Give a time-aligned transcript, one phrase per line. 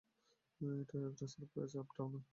[1.09, 1.25] একটা
[1.27, 2.19] সারপ্রাইজ, আপটাউনে।